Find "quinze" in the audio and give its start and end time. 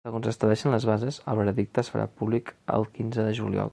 2.97-3.27